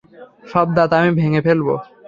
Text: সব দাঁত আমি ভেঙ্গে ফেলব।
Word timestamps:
সব 0.47 0.67
দাঁত 0.75 0.91
আমি 0.97 1.11
ভেঙ্গে 1.19 1.41
ফেলব। 1.45 1.67